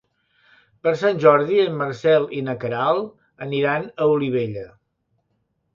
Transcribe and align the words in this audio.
Per 0.87 0.93
Sant 1.01 1.21
Jordi 1.25 1.59
en 1.65 1.77
Marcel 1.83 2.25
i 2.41 2.41
na 2.49 2.57
Queralt 2.65 3.47
aniran 3.49 3.87
a 4.07 4.11
Olivella. 4.17 4.67